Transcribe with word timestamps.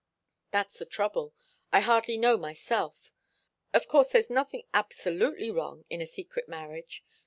"That's 0.49 0.79
the 0.79 0.87
trouble. 0.87 1.35
I 1.71 1.81
hardly 1.81 2.17
know 2.17 2.35
myself. 2.35 3.13
Of 3.71 3.87
course 3.87 4.09
there's 4.09 4.31
nothing 4.31 4.63
absolutely 4.73 5.51
wrong 5.51 5.85
in 5.91 6.01
a 6.01 6.07
secret 6.07 6.49
marriage. 6.49 7.05